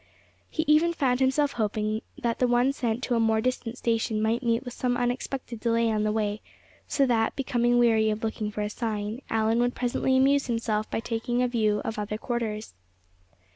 [0.49, 4.41] He even found himself hoping that the one sent to a more distant station might
[4.41, 6.41] meet with some unexpected delay on the way;
[6.87, 11.01] so that, becoming weary of looking for a sign, Allan would presently amuse himself by
[11.01, 12.73] taking a view of other quarters.